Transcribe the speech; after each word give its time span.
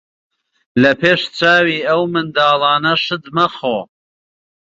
لە 0.81 0.91
پێش 1.01 1.21
چاوی 1.37 1.85
ئەو 1.87 2.01
منداڵانە 2.13 2.93
شت 3.03 3.23
مەخۆ. 3.35 3.77